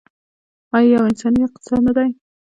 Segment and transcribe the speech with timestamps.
[0.75, 2.09] آیا یو انساني اقتصاد نه دی؟